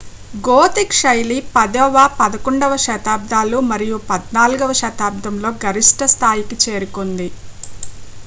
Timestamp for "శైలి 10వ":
0.99-1.97